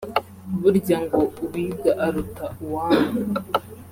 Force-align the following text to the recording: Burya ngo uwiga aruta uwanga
Burya 0.61 0.97
ngo 1.05 1.21
uwiga 1.43 1.91
aruta 2.05 2.45
uwanga 2.63 3.39